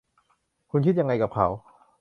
[0.71, 1.47] คุณคิดยังไงกับเขา